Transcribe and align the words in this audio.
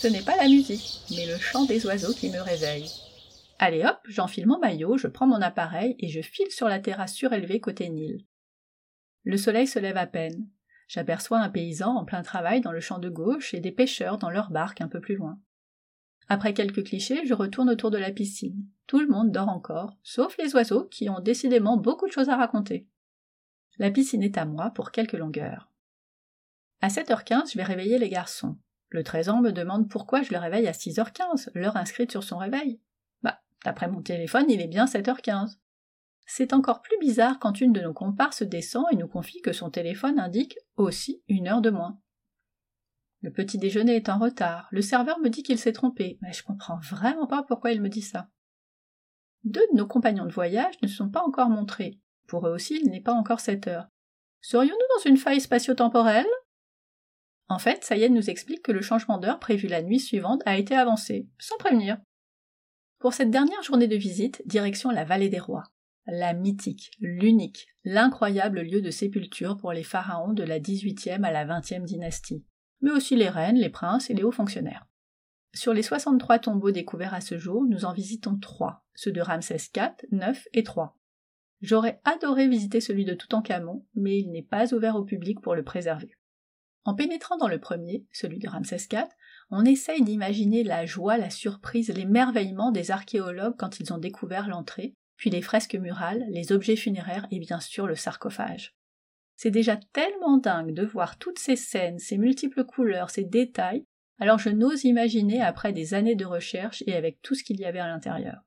Ce 0.00 0.06
n'est 0.08 0.22
pas 0.22 0.36
la 0.36 0.48
musique, 0.48 1.02
mais 1.10 1.26
le 1.26 1.36
chant 1.36 1.66
des 1.66 1.84
oiseaux 1.84 2.14
qui 2.14 2.30
me 2.30 2.40
réveille. 2.40 2.90
Allez 3.58 3.84
hop, 3.84 3.98
j'enfile 4.08 4.46
mon 4.46 4.58
maillot, 4.58 4.96
je 4.96 5.08
prends 5.08 5.26
mon 5.26 5.42
appareil 5.42 5.94
et 5.98 6.08
je 6.08 6.22
file 6.22 6.50
sur 6.50 6.68
la 6.68 6.80
terrasse 6.80 7.12
surélevée 7.12 7.60
côté 7.60 7.90
Nil. 7.90 8.24
Le 9.24 9.36
soleil 9.36 9.66
se 9.66 9.78
lève 9.78 9.98
à 9.98 10.06
peine. 10.06 10.48
J'aperçois 10.88 11.40
un 11.40 11.50
paysan 11.50 11.94
en 11.94 12.06
plein 12.06 12.22
travail 12.22 12.62
dans 12.62 12.72
le 12.72 12.80
champ 12.80 12.98
de 12.98 13.10
gauche 13.10 13.52
et 13.52 13.60
des 13.60 13.72
pêcheurs 13.72 14.16
dans 14.16 14.30
leur 14.30 14.50
barque 14.50 14.80
un 14.80 14.88
peu 14.88 15.02
plus 15.02 15.16
loin. 15.16 15.38
Après 16.30 16.54
quelques 16.54 16.84
clichés, 16.84 17.26
je 17.26 17.34
retourne 17.34 17.68
autour 17.68 17.90
de 17.90 17.98
la 17.98 18.10
piscine. 18.10 18.64
Tout 18.86 19.00
le 19.00 19.08
monde 19.08 19.32
dort 19.32 19.50
encore, 19.50 19.98
sauf 20.02 20.34
les 20.38 20.54
oiseaux 20.54 20.86
qui 20.86 21.10
ont 21.10 21.20
décidément 21.20 21.76
beaucoup 21.76 22.06
de 22.06 22.12
choses 22.12 22.30
à 22.30 22.36
raconter. 22.36 22.88
La 23.76 23.90
piscine 23.90 24.22
est 24.22 24.38
à 24.38 24.46
moi 24.46 24.70
pour 24.70 24.92
quelques 24.92 25.12
longueurs. 25.12 25.70
À 26.80 26.88
7h15, 26.88 27.52
je 27.52 27.58
vais 27.58 27.64
réveiller 27.64 27.98
les 27.98 28.08
garçons. 28.08 28.56
Le 28.90 29.04
13 29.04 29.28
ans 29.28 29.40
me 29.40 29.52
demande 29.52 29.88
pourquoi 29.88 30.22
je 30.22 30.32
le 30.32 30.38
réveille 30.38 30.66
à 30.66 30.72
6h15, 30.72 31.50
l'heure 31.54 31.76
inscrite 31.76 32.10
sur 32.10 32.24
son 32.24 32.38
réveil. 32.38 32.80
Bah, 33.22 33.40
d'après 33.64 33.88
mon 33.88 34.02
téléphone, 34.02 34.46
il 34.48 34.60
est 34.60 34.68
bien 34.68 34.84
7h15. 34.84 35.58
C'est 36.26 36.52
encore 36.52 36.82
plus 36.82 36.98
bizarre 36.98 37.38
quand 37.38 37.60
une 37.60 37.72
de 37.72 37.80
nos 37.80 37.92
comparses 37.92 38.42
descend 38.42 38.84
et 38.92 38.96
nous 38.96 39.08
confie 39.08 39.42
que 39.42 39.52
son 39.52 39.70
téléphone 39.70 40.18
indique 40.18 40.58
aussi 40.76 41.22
une 41.28 41.48
heure 41.48 41.60
de 41.60 41.70
moins. 41.70 42.00
Le 43.22 43.30
petit 43.30 43.58
déjeuner 43.58 43.96
est 43.96 44.08
en 44.08 44.18
retard. 44.18 44.68
Le 44.70 44.82
serveur 44.82 45.18
me 45.20 45.28
dit 45.28 45.42
qu'il 45.42 45.58
s'est 45.58 45.72
trompé, 45.72 46.18
mais 46.22 46.32
je 46.32 46.42
comprends 46.42 46.78
vraiment 46.78 47.26
pas 47.26 47.42
pourquoi 47.42 47.72
il 47.72 47.82
me 47.82 47.88
dit 47.88 48.02
ça. 48.02 48.28
Deux 49.44 49.66
de 49.72 49.76
nos 49.76 49.86
compagnons 49.86 50.26
de 50.26 50.32
voyage 50.32 50.74
ne 50.82 50.88
sont 50.88 51.10
pas 51.10 51.22
encore 51.22 51.48
montrés. 51.48 51.98
Pour 52.26 52.46
eux 52.46 52.52
aussi, 52.52 52.80
il 52.82 52.90
n'est 52.90 53.00
pas 53.00 53.12
encore 53.12 53.40
sept 53.40 53.66
heures. 53.66 53.88
Serions-nous 54.40 54.96
dans 54.96 55.10
une 55.10 55.16
faille 55.16 55.40
spatio-temporelle? 55.40 56.26
En 57.50 57.58
fait, 57.58 57.84
Sayed 57.84 58.12
nous 58.12 58.30
explique 58.30 58.62
que 58.62 58.72
le 58.72 58.80
changement 58.80 59.18
d'heure 59.18 59.40
prévu 59.40 59.66
la 59.66 59.82
nuit 59.82 60.00
suivante 60.00 60.40
a 60.46 60.56
été 60.56 60.74
avancé, 60.74 61.28
sans 61.38 61.58
prévenir. 61.58 61.98
Pour 62.98 63.12
cette 63.12 63.30
dernière 63.30 63.62
journée 63.62 63.88
de 63.88 63.96
visite, 63.96 64.42
direction 64.46 64.90
la 64.90 65.04
vallée 65.04 65.28
des 65.28 65.40
rois 65.40 65.64
la 66.06 66.32
mythique, 66.32 66.90
l'unique, 67.00 67.68
l'incroyable 67.84 68.62
lieu 68.62 68.80
de 68.80 68.90
sépulture 68.90 69.56
pour 69.56 69.72
les 69.72 69.82
pharaons 69.82 70.32
de 70.32 70.42
la 70.42 70.58
XVIIIe 70.58 71.24
à 71.24 71.30
la 71.30 71.44
XXe 71.44 71.84
dynastie, 71.84 72.44
mais 72.80 72.90
aussi 72.90 73.16
les 73.16 73.28
reines, 73.28 73.56
les 73.58 73.68
princes 73.68 74.10
et 74.10 74.14
les 74.14 74.22
hauts 74.22 74.32
fonctionnaires. 74.32 74.86
Sur 75.54 75.74
les 75.74 75.82
63 75.82 76.38
tombeaux 76.38 76.70
découverts 76.70 77.14
à 77.14 77.20
ce 77.20 77.38
jour, 77.38 77.64
nous 77.64 77.84
en 77.84 77.92
visitons 77.92 78.38
trois, 78.38 78.84
ceux 78.94 79.12
de 79.12 79.20
Ramsès 79.20 79.70
IV, 79.74 79.92
IX 80.12 80.48
et 80.52 80.64
III. 80.64 80.88
J'aurais 81.60 82.00
adoré 82.04 82.48
visiter 82.48 82.80
celui 82.80 83.04
de 83.04 83.14
Toutankhamon, 83.14 83.84
mais 83.94 84.18
il 84.18 84.30
n'est 84.30 84.42
pas 84.42 84.72
ouvert 84.72 84.96
au 84.96 85.04
public 85.04 85.40
pour 85.40 85.54
le 85.54 85.64
préserver. 85.64 86.16
En 86.84 86.94
pénétrant 86.94 87.36
dans 87.36 87.48
le 87.48 87.60
premier, 87.60 88.06
celui 88.12 88.38
de 88.38 88.48
Ramsès 88.48 88.88
IV, 88.90 89.04
on 89.50 89.64
essaye 89.64 90.02
d'imaginer 90.02 90.62
la 90.62 90.86
joie, 90.86 91.18
la 91.18 91.30
surprise, 91.30 91.90
l'émerveillement 91.90 92.70
des 92.70 92.90
archéologues 92.90 93.56
quand 93.58 93.80
ils 93.80 93.92
ont 93.92 93.98
découvert 93.98 94.48
l'entrée, 94.48 94.94
puis 95.16 95.28
les 95.28 95.42
fresques 95.42 95.74
murales, 95.74 96.24
les 96.30 96.52
objets 96.52 96.76
funéraires 96.76 97.26
et 97.30 97.38
bien 97.38 97.60
sûr 97.60 97.86
le 97.86 97.96
sarcophage. 97.96 98.74
C'est 99.36 99.50
déjà 99.50 99.76
tellement 99.92 100.38
dingue 100.38 100.72
de 100.72 100.84
voir 100.84 101.18
toutes 101.18 101.38
ces 101.38 101.56
scènes, 101.56 101.98
ces 101.98 102.16
multiples 102.16 102.64
couleurs, 102.64 103.10
ces 103.10 103.24
détails, 103.24 103.84
alors 104.18 104.38
je 104.38 104.50
n'ose 104.50 104.84
imaginer 104.84 105.42
après 105.42 105.72
des 105.72 105.94
années 105.94 106.14
de 106.14 106.26
recherche 106.26 106.82
et 106.86 106.94
avec 106.94 107.20
tout 107.22 107.34
ce 107.34 107.42
qu'il 107.42 107.58
y 107.58 107.64
avait 107.64 107.80
à 107.80 107.88
l'intérieur. 107.88 108.42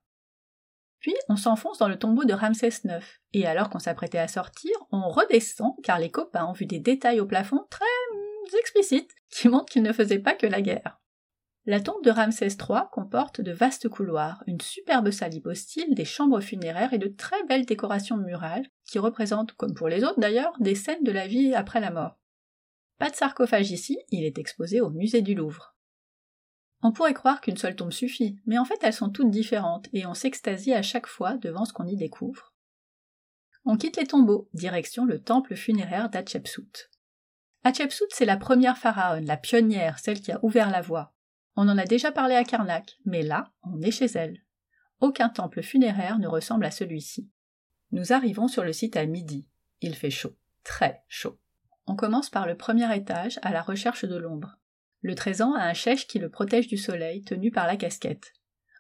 Puis 1.00 1.16
on 1.28 1.36
s'enfonce 1.36 1.80
dans 1.80 1.90
le 1.90 2.00
tombeau 2.00 2.24
de 2.24 2.34
Ramsès 2.34 2.70
IX, 2.86 3.04
et 3.34 3.46
alors 3.46 3.70
qu'on 3.70 3.80
s'apprêtait 3.80 4.20
à 4.20 4.28
sortir, 4.28 4.72
on 4.92 5.10
redescend 5.10 5.74
car 5.84 6.00
les 6.00 6.10
copains 6.10 6.46
ont 6.46 6.54
vu 6.54 6.66
des 6.66 6.80
détails 6.80 7.20
au 7.20 7.26
plafond 7.26 7.66
très 7.70 7.86
explicites 8.58 9.12
qui 9.30 9.50
montrent 9.50 9.72
qu'il 9.72 9.84
ne 9.84 9.94
faisait 9.94 10.20
pas 10.20 10.34
que 10.34 10.48
la 10.48 10.62
guerre. 10.62 11.00
La 11.66 11.80
tombe 11.80 12.04
de 12.04 12.12
Ramsès 12.12 12.48
III 12.48 12.82
comporte 12.92 13.40
de 13.40 13.54
vastes 13.54 13.88
couloirs, 13.88 14.44
une 14.48 14.60
superbe 14.60 15.12
salle 15.12 15.34
hypostyle, 15.34 15.96
des 15.96 16.04
chambres 16.04 16.42
funéraires 16.42 16.94
et 16.94 16.98
de 16.98 17.08
très 17.08 17.42
belles 17.46 17.66
décorations 17.66 18.18
murales 18.18 18.68
qui 18.86 19.00
représentent, 19.00 19.54
comme 19.54 19.74
pour 19.74 19.88
les 19.88 20.04
autres 20.04 20.20
d'ailleurs, 20.20 20.54
des 20.60 20.76
scènes 20.76 21.04
de 21.04 21.12
la 21.12 21.26
vie 21.26 21.54
après 21.54 21.80
la 21.80 21.92
mort. 21.92 22.20
Pas 23.00 23.10
de 23.10 23.16
sarcophage 23.16 23.72
ici, 23.72 23.98
il 24.10 24.26
est 24.26 24.38
exposé 24.38 24.82
au 24.82 24.90
musée 24.90 25.22
du 25.22 25.36
Louvre. 25.36 25.74
On 26.82 26.92
pourrait 26.92 27.14
croire 27.14 27.40
qu'une 27.40 27.56
seule 27.56 27.78
tombe 27.78 27.94
suffit, 27.94 28.36
mais 28.46 28.58
en 28.58 28.66
fait 28.66 28.80
elles 28.82 28.92
sont 28.92 29.10
toutes 29.10 29.32
différentes 29.32 29.88
et 29.94 30.06
on 30.06 30.14
s'extasie 30.14 30.74
à 30.74 30.82
chaque 30.82 31.08
fois 31.08 31.38
devant 31.38 31.64
ce 31.64 31.72
qu'on 31.72 31.88
y 31.88 31.96
découvre. 31.96 32.54
On 33.64 33.78
quitte 33.78 33.96
les 33.96 34.06
tombeaux, 34.06 34.50
direction 34.54 35.06
le 35.06 35.22
temple 35.22 35.56
funéraire 35.56 36.10
d'Hatshepsut. 36.10 36.90
Hatshepsut, 37.66 38.08
c'est 38.10 38.26
la 38.26 38.38
première 38.38 38.78
pharaone, 38.78 39.26
la 39.26 39.38
pionnière, 39.38 39.98
celle 40.00 40.20
qui 40.20 40.32
a 40.32 40.40
ouvert 40.44 40.70
la 40.70 40.82
voie. 40.82 41.14
On 41.56 41.70
en 41.70 41.78
a 41.78 41.86
déjà 41.86 42.12
parlé 42.12 42.36
à 42.36 42.44
Karnak, 42.44 42.98
mais 43.06 43.22
là, 43.22 43.52
on 43.64 43.82
est 43.82 43.92
chez 43.92 44.08
elle. 44.16 44.40
Aucun 45.00 45.30
temple 45.30 45.62
funéraire 45.62 46.20
ne 46.20 46.28
ressemble 46.28 46.66
à 46.66 46.72
celui-ci. 46.72 47.30
Nous 47.92 48.12
arrivons 48.12 48.48
sur 48.48 48.64
le 48.64 48.74
site 48.74 48.98
à 48.98 49.06
midi. 49.06 49.48
Il 49.82 49.96
fait 49.96 50.10
chaud, 50.10 50.36
très 50.64 51.04
chaud. 51.08 51.40
On 51.86 51.96
commence 51.96 52.30
par 52.30 52.48
le 52.48 52.58
premier 52.58 52.94
étage 52.96 53.40
à 53.44 53.52
la 53.52 53.62
recherche 53.62 54.06
de 54.06 54.16
l'ombre. 54.16 54.58
Le 55.02 55.16
trésor 55.16 55.56
a 55.56 55.64
un 55.64 55.74
chèche 55.74 56.08
qui 56.08 56.20
le 56.20 56.30
protège 56.30 56.68
du 56.68 56.78
soleil, 56.78 57.24
tenu 57.24 57.52
par 57.52 57.68
la 57.68 57.78
casquette. 57.78 58.34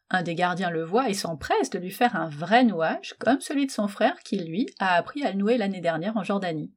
Un 0.10 0.24
des 0.24 0.36
gardiens 0.36 0.70
le 0.70 0.84
voit 0.84 1.10
et 1.10 1.14
s'empresse 1.14 1.70
de 1.70 1.80
lui 1.80 1.92
faire 1.92 2.16
un 2.16 2.30
vrai 2.30 2.64
nouage, 2.64 3.14
comme 3.20 3.40
celui 3.40 3.66
de 3.66 3.72
son 3.72 3.88
frère 3.88 4.20
qui, 4.24 4.38
lui, 4.38 4.68
a 4.80 4.96
appris 4.96 5.24
à 5.24 5.32
le 5.32 5.38
nouer 5.38 5.58
l'année 5.58 5.82
dernière 5.82 6.18
en 6.18 6.24
Jordanie. 6.24 6.74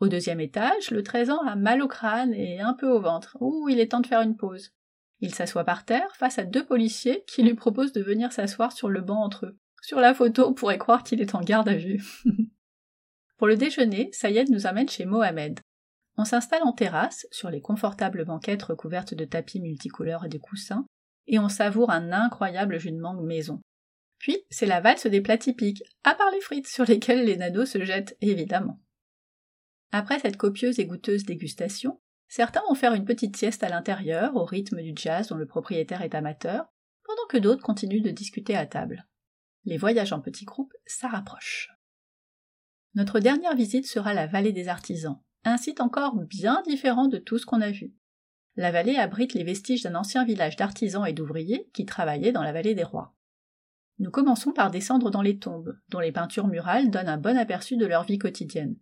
Au 0.00 0.08
deuxième 0.08 0.40
étage, 0.40 0.90
le 0.90 1.02
trésor 1.02 1.46
a 1.46 1.56
mal 1.56 1.82
au 1.82 1.88
crâne 1.88 2.32
et 2.32 2.60
un 2.60 2.74
peu 2.74 2.88
au 2.88 3.00
ventre. 3.00 3.36
Ouh, 3.40 3.68
il 3.68 3.80
est 3.80 3.88
temps 3.88 4.00
de 4.00 4.06
faire 4.06 4.20
une 4.20 4.36
pause. 4.36 4.72
Il 5.20 5.34
s'assoit 5.34 5.64
par 5.64 5.84
terre 5.84 6.14
face 6.16 6.38
à 6.38 6.44
deux 6.44 6.64
policiers 6.64 7.24
qui 7.26 7.42
lui 7.42 7.54
proposent 7.54 7.92
de 7.92 8.02
venir 8.02 8.32
s'asseoir 8.32 8.72
sur 8.72 8.88
le 8.88 9.00
banc 9.00 9.22
entre 9.22 9.46
eux. 9.46 9.58
Sur 9.82 9.98
la 10.00 10.14
photo, 10.14 10.46
on 10.48 10.54
pourrait 10.54 10.78
croire 10.78 11.02
qu'il 11.02 11.20
est 11.20 11.34
en 11.34 11.40
garde 11.40 11.68
à 11.68 11.74
vue. 11.74 12.02
Pour 13.38 13.46
le 13.46 13.56
déjeuner, 13.56 14.10
Sayed 14.12 14.50
nous 14.50 14.66
amène 14.66 14.88
chez 14.88 15.04
Mohamed. 15.04 15.60
On 16.16 16.24
s'installe 16.24 16.64
en 16.64 16.72
terrasse, 16.72 17.26
sur 17.30 17.50
les 17.50 17.60
confortables 17.60 18.24
banquettes 18.24 18.64
recouvertes 18.64 19.14
de 19.14 19.24
tapis 19.24 19.60
multicouleurs 19.60 20.24
et 20.24 20.28
de 20.28 20.38
coussins, 20.38 20.84
et 21.28 21.38
on 21.38 21.48
savoure 21.48 21.90
un 21.90 22.12
incroyable 22.12 22.78
jus 22.78 22.90
de 22.90 23.00
mangue 23.00 23.24
maison. 23.24 23.60
Puis, 24.18 24.38
c'est 24.50 24.66
la 24.66 24.80
valse 24.80 25.06
des 25.06 25.20
plats 25.20 25.38
typiques, 25.38 25.84
à 26.02 26.14
part 26.14 26.30
les 26.32 26.40
frites 26.40 26.66
sur 26.66 26.84
lesquelles 26.84 27.24
les 27.24 27.36
nados 27.36 27.66
se 27.66 27.84
jettent 27.84 28.16
évidemment. 28.20 28.80
Après 29.92 30.18
cette 30.18 30.36
copieuse 30.36 30.78
et 30.78 30.86
goûteuse 30.86 31.24
dégustation, 31.24 32.00
Certains 32.28 32.60
vont 32.68 32.74
faire 32.74 32.92
une 32.92 33.06
petite 33.06 33.36
sieste 33.36 33.62
à 33.62 33.70
l'intérieur, 33.70 34.36
au 34.36 34.44
rythme 34.44 34.82
du 34.82 34.92
jazz 34.94 35.28
dont 35.28 35.36
le 35.36 35.46
propriétaire 35.46 36.02
est 36.02 36.14
amateur, 36.14 36.66
pendant 37.04 37.26
que 37.30 37.38
d'autres 37.38 37.62
continuent 37.62 38.02
de 38.02 38.10
discuter 38.10 38.54
à 38.54 38.66
table. 38.66 39.08
Les 39.64 39.78
voyages 39.78 40.12
en 40.12 40.20
petits 40.20 40.44
groupes, 40.44 40.74
ça. 40.86 41.08
Notre 42.94 43.18
dernière 43.18 43.56
visite 43.56 43.86
sera 43.86 44.12
la 44.12 44.26
vallée 44.26 44.52
des 44.52 44.68
artisans, 44.68 45.20
un 45.44 45.56
site 45.56 45.80
encore 45.80 46.16
bien 46.16 46.62
différent 46.66 47.08
de 47.08 47.16
tout 47.16 47.38
ce 47.38 47.46
qu'on 47.46 47.62
a 47.62 47.70
vu. 47.70 47.94
La 48.56 48.72
vallée 48.72 48.96
abrite 48.96 49.32
les 49.32 49.44
vestiges 49.44 49.82
d'un 49.82 49.94
ancien 49.94 50.24
village 50.24 50.56
d'artisans 50.56 51.06
et 51.06 51.12
d'ouvriers 51.14 51.70
qui 51.72 51.86
travaillaient 51.86 52.32
dans 52.32 52.42
la 52.42 52.52
vallée 52.52 52.74
des 52.74 52.84
rois. 52.84 53.14
Nous 54.00 54.10
commençons 54.10 54.52
par 54.52 54.70
descendre 54.70 55.10
dans 55.10 55.22
les 55.22 55.38
tombes, 55.38 55.78
dont 55.88 56.00
les 56.00 56.12
peintures 56.12 56.46
murales 56.46 56.90
donnent 56.90 57.08
un 57.08 57.16
bon 57.16 57.38
aperçu 57.38 57.76
de 57.76 57.86
leur 57.86 58.04
vie 58.04 58.18
quotidienne. 58.18 58.76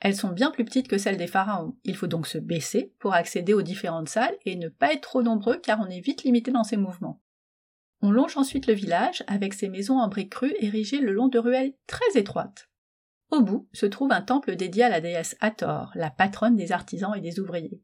Elles 0.00 0.16
sont 0.16 0.28
bien 0.28 0.50
plus 0.50 0.64
petites 0.64 0.88
que 0.88 0.98
celles 0.98 1.16
des 1.16 1.26
pharaons. 1.26 1.76
Il 1.84 1.96
faut 1.96 2.06
donc 2.06 2.26
se 2.26 2.38
baisser 2.38 2.92
pour 2.98 3.14
accéder 3.14 3.54
aux 3.54 3.62
différentes 3.62 4.08
salles 4.08 4.36
et 4.44 4.56
ne 4.56 4.68
pas 4.68 4.92
être 4.92 5.00
trop 5.00 5.22
nombreux 5.22 5.58
car 5.58 5.80
on 5.80 5.88
est 5.90 6.00
vite 6.00 6.24
limité 6.24 6.50
dans 6.50 6.64
ses 6.64 6.76
mouvements. 6.76 7.22
On 8.02 8.10
longe 8.10 8.36
ensuite 8.36 8.66
le 8.66 8.74
village 8.74 9.24
avec 9.26 9.54
ses 9.54 9.68
maisons 9.68 9.98
en 9.98 10.08
briques 10.08 10.32
crues 10.32 10.54
érigées 10.60 11.00
le 11.00 11.12
long 11.12 11.28
de 11.28 11.38
ruelles 11.38 11.74
très 11.86 12.18
étroites. 12.18 12.68
Au 13.30 13.40
bout 13.40 13.68
se 13.72 13.86
trouve 13.86 14.12
un 14.12 14.20
temple 14.20 14.54
dédié 14.54 14.84
à 14.84 14.90
la 14.90 15.00
déesse 15.00 15.36
Hathor, 15.40 15.92
la 15.94 16.10
patronne 16.10 16.56
des 16.56 16.72
artisans 16.72 17.14
et 17.16 17.20
des 17.20 17.40
ouvriers. 17.40 17.80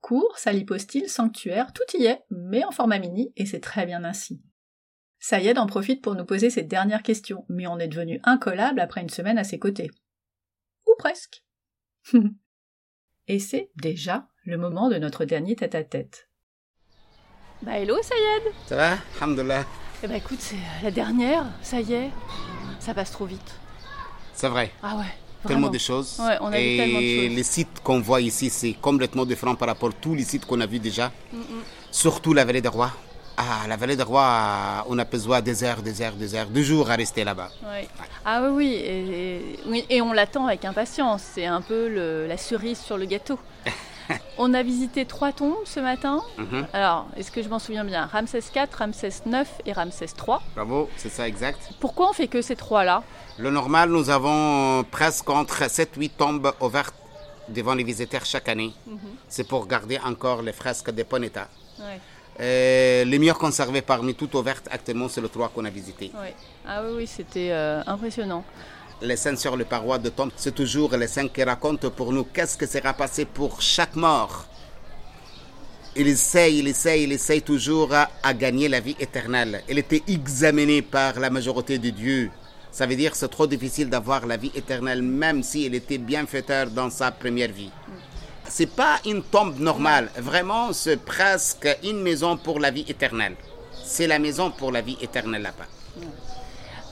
Cours, 0.00 0.38
salle 0.38 0.56
hypostyle, 0.56 1.08
sanctuaire, 1.08 1.72
tout 1.72 1.96
y 1.98 2.06
est, 2.06 2.24
mais 2.30 2.64
en 2.64 2.70
format 2.70 2.98
mini, 2.98 3.32
et 3.36 3.46
c'est 3.46 3.60
très 3.60 3.84
bien 3.84 4.04
ainsi. 4.04 4.40
Sayed 5.18 5.58
en 5.58 5.66
profite 5.66 6.02
pour 6.02 6.14
nous 6.14 6.24
poser 6.24 6.50
cette 6.50 6.68
dernière 6.68 7.02
question, 7.02 7.44
mais 7.48 7.66
on 7.66 7.78
est 7.78 7.88
devenu 7.88 8.20
incollable 8.22 8.80
après 8.80 9.02
une 9.02 9.08
semaine 9.08 9.38
à 9.38 9.44
ses 9.44 9.58
côtés 9.58 9.90
presque. 10.98 11.42
Et 13.28 13.38
c'est 13.38 13.70
déjà 13.76 14.26
le 14.44 14.56
moment 14.56 14.88
de 14.88 14.96
notre 14.96 15.24
dernier 15.24 15.54
tête-à-tête. 15.56 16.28
Bah 17.62 17.78
hello 17.78 17.96
Sayed 18.02 18.52
Ça 18.66 18.76
va? 18.76 18.98
Alhamdulillah. 19.20 19.64
Eh 20.02 20.06
bah 20.06 20.16
écoute, 20.16 20.38
c'est 20.40 20.56
la 20.82 20.90
dernière, 20.90 21.44
ça 21.60 21.80
y 21.80 21.92
est. 21.92 22.10
Ça 22.78 22.94
passe 22.94 23.10
trop 23.10 23.26
vite. 23.26 23.54
C'est 24.32 24.48
vrai. 24.48 24.72
Ah 24.82 24.96
ouais. 24.96 25.04
Tellement 25.46 25.68
de 25.68 25.78
choses. 25.78 26.18
Ouais, 26.20 26.36
on 26.40 26.52
a 26.52 26.58
Et 26.58 26.70
vu 26.72 26.76
tellement 26.78 27.00
de 27.00 27.26
choses. 27.28 27.36
les 27.36 27.42
sites 27.42 27.80
qu'on 27.82 28.00
voit 28.00 28.20
ici, 28.20 28.48
c'est 28.50 28.72
complètement 28.74 29.24
différent 29.26 29.54
par 29.56 29.68
rapport 29.68 29.90
à 29.90 29.92
tous 29.92 30.14
les 30.14 30.24
sites 30.24 30.46
qu'on 30.46 30.60
a 30.60 30.66
vus 30.66 30.78
déjà. 30.80 31.12
Surtout 31.90 32.32
la 32.32 32.44
vallée 32.44 32.60
des 32.60 32.68
rois. 32.68 32.92
Ah, 33.40 33.68
la 33.68 33.76
vallée 33.76 33.94
des 33.94 34.02
rois, 34.02 34.84
on 34.88 34.98
a 34.98 35.04
besoin 35.04 35.40
des 35.40 35.62
heures, 35.62 35.80
des 35.80 36.02
heures, 36.02 36.14
des 36.14 36.34
heures, 36.34 36.46
deux 36.48 36.62
jours 36.64 36.90
à 36.90 36.96
rester 36.96 37.22
là-bas. 37.22 37.50
Ouais. 37.70 37.86
Ah 38.24 38.42
oui, 38.42 38.50
oui, 38.56 38.72
et, 38.84 39.58
oui, 39.66 39.86
et 39.88 40.02
on 40.02 40.12
l'attend 40.12 40.46
avec 40.48 40.64
impatience. 40.64 41.22
C'est 41.34 41.46
un 41.46 41.60
peu 41.60 41.88
le- 41.88 42.26
la 42.26 42.36
cerise 42.36 42.80
sur 42.80 42.98
le 42.98 43.04
gâteau. 43.06 43.38
On 44.38 44.54
a 44.54 44.62
visité 44.62 45.04
trois 45.04 45.32
tombes 45.32 45.54
ce 45.66 45.78
matin. 45.80 46.22
Mhm. 46.38 46.66
Alors, 46.72 47.06
est-ce 47.16 47.30
que 47.30 47.42
je 47.42 47.48
m'en 47.48 47.58
souviens 47.60 47.84
bien? 47.84 48.06
Ramsès 48.06 48.38
IV, 48.56 48.66
Ramsès 48.76 49.22
IX 49.26 49.46
et 49.66 49.72
Ramsès 49.72 50.06
III. 50.06 50.38
Bravo, 50.56 50.88
c'est 50.96 51.10
ça 51.10 51.28
exact. 51.28 51.60
Pourquoi 51.78 52.08
on 52.10 52.12
fait 52.14 52.26
que 52.26 52.40
ces 52.42 52.56
trois-là? 52.56 53.02
Le 53.38 53.50
normal, 53.50 53.90
nous 53.90 54.08
avons 54.10 54.82
presque 54.90 55.28
entre 55.30 55.62
7-8 55.68 56.10
tombes 56.16 56.52
ouvertes 56.60 56.94
devant 57.50 57.74
les 57.74 57.84
visiteurs 57.84 58.24
chaque 58.24 58.48
année. 58.48 58.72
Mhm. 58.86 58.98
C'est 59.28 59.46
pour 59.46 59.66
garder 59.68 59.98
encore 60.04 60.42
les 60.42 60.52
fresques 60.54 60.90
des 60.90 61.04
bon 61.04 61.22
état. 62.38 63.10
les 63.10 63.18
mieux 63.18 63.34
conservés 63.34 63.82
parmi 63.82 64.14
toutes 64.14 64.34
ouvertes 64.34 64.68
actuellement, 64.70 65.08
c'est 65.08 65.20
le 65.20 65.28
3 65.28 65.48
qu'on 65.50 65.64
a 65.64 65.70
visité. 65.70 66.12
Ah 66.66 66.82
oui, 66.84 66.92
oui 66.96 67.06
c'était 67.06 67.50
euh, 67.50 67.82
impressionnant 67.86 68.44
les 69.00 69.16
scènes 69.16 69.36
sur 69.36 69.56
les 69.56 69.64
parois 69.64 69.98
de 69.98 70.08
tombe, 70.08 70.30
c'est 70.36 70.54
toujours 70.54 70.96
les 70.96 71.06
scènes 71.06 71.30
qui 71.30 71.42
racontent 71.42 71.90
pour 71.90 72.12
nous 72.12 72.24
qu'est-ce 72.24 72.56
que 72.56 72.66
sera 72.66 72.92
passé 72.92 73.24
pour 73.24 73.60
chaque 73.60 73.94
mort. 73.94 74.46
Il 75.96 76.06
essaye, 76.06 76.58
il 76.58 76.68
essaye, 76.68 77.04
il 77.04 77.12
essaye 77.12 77.42
toujours 77.42 77.92
à, 77.92 78.34
gagner 78.34 78.68
la 78.68 78.80
vie 78.80 78.96
éternelle. 79.00 79.62
Il 79.68 79.78
était 79.78 80.02
examiné 80.06 80.82
par 80.82 81.18
la 81.18 81.30
majorité 81.30 81.78
de 81.78 81.90
Dieu. 81.90 82.30
Ça 82.70 82.86
veut 82.86 82.94
dire 82.94 83.12
que 83.12 83.16
c'est 83.16 83.28
trop 83.28 83.46
difficile 83.46 83.88
d'avoir 83.88 84.26
la 84.26 84.36
vie 84.36 84.52
éternelle, 84.54 85.02
même 85.02 85.42
s'il 85.42 85.74
était 85.74 85.98
bienfaiteur 85.98 86.70
dans 86.70 86.90
sa 86.90 87.10
première 87.10 87.50
vie. 87.50 87.70
C'est 88.48 88.66
pas 88.74 88.98
une 89.04 89.22
tombe 89.22 89.58
normale. 89.58 90.10
Vraiment, 90.16 90.72
c'est 90.72 90.96
presque 90.96 91.68
une 91.84 92.00
maison 92.00 92.36
pour 92.36 92.60
la 92.60 92.70
vie 92.70 92.84
éternelle. 92.88 93.36
C'est 93.84 94.06
la 94.06 94.18
maison 94.18 94.50
pour 94.50 94.72
la 94.72 94.80
vie 94.80 94.96
éternelle 95.00 95.42
là-bas. 95.42 95.66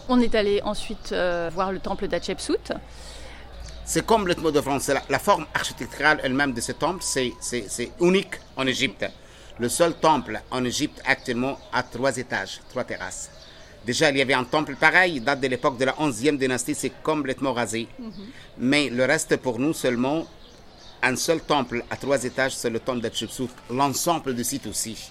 On 0.09 0.21
est 0.21 0.35
allé 0.35 0.61
ensuite 0.63 1.13
euh, 1.13 1.51
voir 1.53 1.73
le 1.73 1.81
temple 1.81 2.09
d'Hatshepsut. 2.09 2.73
C'est 3.85 4.05
comme 4.05 4.27
le 4.27 4.35
de 4.35 4.61
France. 4.61 4.91
La, 5.09 5.19
forme 5.19 5.47
architecturale 5.55 6.21
elle-même 6.23 6.53
de 6.53 6.61
ce 6.61 6.73
temple, 6.73 7.03
c'est 7.03 7.93
unique 8.01 8.35
en 8.57 8.67
Égypte. 8.67 9.07
Le 9.59 9.69
seul 9.69 9.95
temple 9.95 10.41
en 10.51 10.65
Égypte 10.65 11.01
actuellement 11.07 11.59
a 11.73 11.83
trois 11.83 12.17
étages, 12.19 12.61
trois 12.69 12.85
terrasses. 12.85 13.31
Déjà, 13.87 14.11
il 14.11 14.17
y 14.17 14.23
avait 14.23 14.35
un 14.35 14.45
temple 14.45 14.75
pareil, 14.75 15.21
date 15.21 15.41
de 15.41 15.47
l'époque 15.47 15.79
de 15.79 15.85
la 15.85 15.93
11e 15.93 16.37
dynastie, 16.37 16.75
c'est 16.75 16.93
complètement 17.03 17.53
rasé. 17.53 17.87
Mhm. 17.99 18.13
Mais 18.59 18.91
le 18.91 19.05
reste, 19.05 19.37
pour 19.37 19.61
nous, 19.61 19.73
seulement 19.73 20.27
un 21.07 21.17
seul 21.17 21.41
temple 21.41 21.85
à 21.91 21.97
trois 21.97 22.25
étages, 22.25 22.55
c'est 22.55 22.71
le 22.71 22.81
temple 22.81 23.01
d'Hatshepsut. 23.01 23.51
L'ensemble 23.71 24.35
du 24.35 24.43
site 24.43 24.67
aussi. 24.67 25.11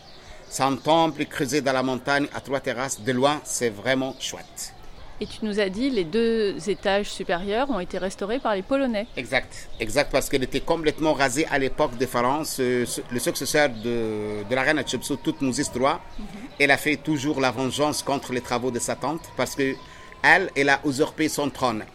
C'est 0.49 0.63
un 0.63 0.75
temple 0.75 1.25
creusé 1.25 1.61
dans 1.61 1.73
la 1.73 1.83
montagne 1.83 2.27
à 2.33 2.41
trois 2.41 2.59
terrasses. 2.59 3.01
De 3.01 3.11
loin, 3.11 3.41
c'est 3.43 3.69
vraiment 3.69 4.15
chouette. 4.19 4.73
Et 5.21 5.25
tu 5.25 5.45
nous 5.45 5.61
as 5.61 5.69
dit 5.69 5.89
les 5.89 6.03
deux 6.03 6.57
étages 6.69 7.09
supérieurs 7.09 7.69
ont 7.69 7.79
été 7.79 7.97
restaurés 7.97 8.39
par 8.39 8.53
les 8.53 8.61
Polonais. 8.61 9.07
Exact, 9.15 9.69
exact, 9.79 10.11
parce 10.11 10.27
qu'elle 10.27 10.43
était 10.43 10.59
complètement 10.59 11.13
rasée 11.13 11.47
à 11.49 11.57
l'époque 11.57 11.97
de 11.97 12.05
Pharaon. 12.05 12.43
Le 12.59 13.19
successeur 13.19 13.69
de, 13.69 14.43
de 14.49 14.55
la 14.55 14.61
reine 14.63 14.77
Hatshepsut, 14.77 15.17
toute 15.23 15.41
nous 15.41 15.61
histoire, 15.61 16.01
mhm. 16.19 16.25
elle 16.59 16.71
a 16.71 16.77
fait 16.77 16.97
toujours 16.97 17.39
la 17.39 17.51
vengeance 17.51 18.03
contre 18.03 18.33
les 18.33 18.41
travaux 18.41 18.71
de 18.71 18.79
sa 18.79 18.97
tante, 18.97 19.21
parce 19.37 19.55
que 19.55 19.75
elle, 20.21 20.49
elle 20.57 20.69
a 20.69 20.81
usurpé 20.85 21.29
son 21.29 21.49
trône. 21.49 21.85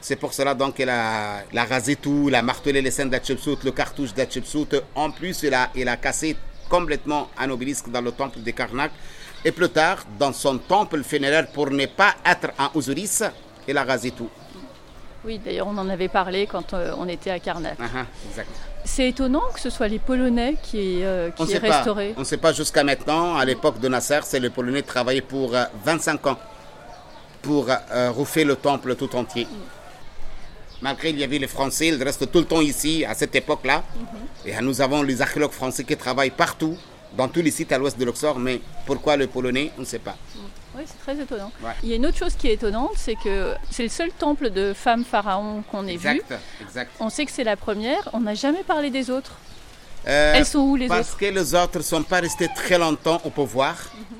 C'est 0.00 0.16
pour 0.16 0.32
cela 0.32 0.54
donc 0.54 0.74
qu'elle 0.74 0.88
a, 0.88 1.38
a, 1.54 1.64
rasé 1.64 1.96
tout, 1.96 2.26
elle 2.28 2.34
a 2.34 2.42
martelé 2.42 2.80
les 2.82 2.90
scènes 2.90 3.10
d'Hatshepsut, 3.10 3.64
le 3.64 3.72
cartouche 3.72 4.14
d'Hatshepsut. 4.14 4.82
En 4.94 5.10
plus, 5.10 5.44
elle 5.44 5.54
a, 5.54 5.70
elle 5.76 5.88
a 5.88 5.96
cassé 5.96 6.36
complètement 6.68 7.28
un 7.36 7.50
obélisque 7.50 7.90
dans 7.90 8.00
le 8.00 8.12
temple 8.12 8.40
de 8.42 8.50
Karnak 8.52 8.92
et 9.44 9.52
plus 9.52 9.70
tard, 9.70 9.98
dans 10.18 10.32
son 10.32 10.58
temple 10.58 11.02
funéraire, 11.02 11.46
pour 11.48 11.70
ne 11.70 11.86
pas 11.86 12.14
être 12.26 12.50
un 12.58 12.70
Osiris, 12.74 13.22
il 13.66 13.76
a 13.76 13.84
rasé 13.84 14.10
tout. 14.10 14.28
Oui, 15.24 15.38
d'ailleurs, 15.38 15.66
on 15.66 15.76
en 15.78 15.88
avait 15.88 16.08
parlé 16.08 16.46
quand 16.46 16.74
euh, 16.74 16.92
on 16.98 17.08
était 17.08 17.30
à 17.30 17.38
Karnak. 17.38 17.76
Ah, 17.80 17.84
ah, 17.96 18.42
c'est 18.84 19.08
étonnant 19.08 19.42
que 19.52 19.60
ce 19.60 19.68
soit 19.68 19.88
les 19.88 19.98
Polonais 19.98 20.56
qui, 20.62 21.02
euh, 21.04 21.30
aient 21.38 21.58
restauré. 21.58 22.14
On 22.16 22.20
ne 22.20 22.24
sait 22.24 22.38
pas 22.38 22.52
jusqu'à 22.52 22.84
maintenant. 22.84 23.36
À 23.36 23.44
l'époque 23.44 23.78
de 23.80 23.88
Nasser, 23.88 24.20
c'est 24.24 24.40
les 24.40 24.50
Polonais 24.50 24.82
qui 24.82 24.88
travaillaient 24.88 25.20
pour 25.20 25.54
25 25.84 26.26
euh, 26.26 26.30
ans 26.30 26.38
pour 27.42 27.66
refaire 27.66 28.46
le 28.46 28.56
temple 28.56 28.94
tout 28.96 29.14
entier. 29.16 29.44
Mm. 29.44 30.82
Malgré 30.82 31.10
il 31.10 31.18
y 31.18 31.24
avait 31.24 31.38
les 31.38 31.46
Français, 31.46 31.88
ils 31.88 32.02
restent 32.02 32.30
tout 32.30 32.38
le 32.38 32.46
temps 32.46 32.60
ici 32.60 33.04
à 33.04 33.14
cette 33.14 33.34
époque-là. 33.34 33.82
Mm-hmm. 34.46 34.48
Et 34.48 34.62
nous 34.62 34.80
avons 34.80 35.02
les 35.02 35.20
archéologues 35.20 35.52
français 35.52 35.84
qui 35.84 35.96
travaillent 35.96 36.30
partout 36.30 36.76
dans 37.16 37.28
tous 37.28 37.42
les 37.42 37.50
sites 37.50 37.72
à 37.72 37.78
l'ouest 37.78 37.98
de 37.98 38.04
Luxor, 38.04 38.38
mais 38.38 38.60
pourquoi 38.86 39.16
le 39.16 39.26
polonais, 39.26 39.72
on 39.76 39.80
ne 39.80 39.86
sait 39.86 39.98
pas. 39.98 40.16
Oui, 40.76 40.82
c'est 40.86 40.98
très 41.00 41.20
étonnant. 41.20 41.50
Il 41.82 41.88
y 41.88 41.92
a 41.92 41.96
une 41.96 42.06
autre 42.06 42.16
chose 42.16 42.34
qui 42.34 42.48
est 42.48 42.54
étonnante, 42.54 42.92
c'est 42.96 43.16
que 43.16 43.54
c'est 43.70 43.82
le 43.82 43.88
seul 43.88 44.10
temple 44.12 44.50
de 44.50 44.72
femmes 44.72 45.04
pharaons 45.04 45.62
qu'on 45.70 45.86
ait 45.86 45.96
vu. 45.96 46.22
Exact. 46.60 46.90
On 47.00 47.10
sait 47.10 47.26
que 47.26 47.32
c'est 47.32 47.44
la 47.44 47.56
première, 47.56 48.08
on 48.12 48.20
n'a 48.20 48.34
jamais 48.34 48.62
parlé 48.62 48.90
des 48.90 49.10
autres. 49.10 49.32
Euh, 50.06 50.34
Elles 50.34 50.46
sont 50.46 50.60
où 50.60 50.76
les 50.76 50.86
autres 50.86 50.94
Parce 50.94 51.14
que 51.14 51.26
les 51.26 51.54
autres 51.54 51.78
ne 51.78 51.82
sont 51.82 52.02
pas 52.02 52.20
restés 52.20 52.48
très 52.54 52.78
longtemps 52.78 53.20
au 53.24 53.30
pouvoir. 53.30 53.74
Mhm. 53.74 54.16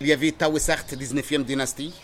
Il 0.00 0.06
y 0.08 0.12
avait 0.12 0.32
Tawissart, 0.32 0.84
19e 0.90 1.44
dynastie. 1.44 1.94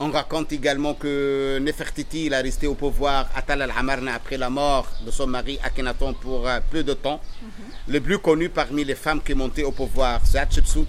On 0.00 0.10
raconte 0.10 0.52
également 0.52 0.94
que 0.94 1.58
Nefertiti 1.60 2.26
il 2.26 2.34
a 2.34 2.40
resté 2.40 2.66
au 2.66 2.74
pouvoir 2.74 3.28
à 3.34 3.42
Tal 3.42 3.62
al-Amarna 3.62 4.14
après 4.14 4.36
la 4.36 4.50
mort 4.50 4.86
de 5.04 5.10
son 5.10 5.26
mari 5.26 5.58
Akhenaton 5.62 6.14
pour 6.14 6.46
euh, 6.48 6.60
peu 6.70 6.82
de 6.82 6.94
temps. 6.94 7.20
Mhm. 7.42 7.48
Le 7.94 8.00
plus 8.00 8.18
connu 8.18 8.48
parmi 8.48 8.84
les 8.84 8.94
femmes 8.94 9.22
qui 9.22 9.34
montaient 9.34 9.64
au 9.64 9.72
pouvoir, 9.72 10.20
c'est 10.24 10.38
Hatshepsut 10.38 10.86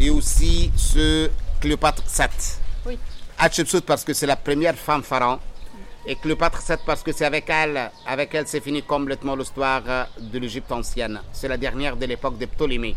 et 0.00 0.10
aussi 0.10 0.70
ce 0.76 1.30
Cléopâtre 1.60 2.02
VII. 2.06 2.28
Oui. 2.86 2.98
Hatshepsut 3.38 3.82
parce 3.82 4.04
que 4.04 4.12
c'est 4.12 4.26
la 4.26 4.36
première 4.36 4.74
femme 4.76 5.02
pharaon 5.02 5.38
et 6.06 6.16
Cléopâtre 6.16 6.62
VII 6.66 6.78
parce 6.84 7.02
que 7.02 7.12
c'est 7.12 7.24
avec 7.24 7.48
elle, 7.48 7.90
avec 8.06 8.34
elle 8.34 8.46
c'est 8.46 8.60
fini 8.60 8.82
complètement 8.82 9.34
l'histoire 9.36 9.82
euh, 9.86 10.04
de 10.18 10.38
l'Égypte 10.38 10.70
ancienne. 10.72 11.20
C'est 11.32 11.48
la 11.48 11.56
dernière 11.56 11.96
de 11.96 12.06
l'époque 12.06 12.38
de 12.38 12.46
Ptolémée. 12.46 12.96